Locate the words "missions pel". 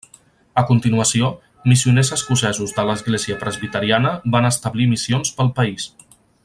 4.95-5.57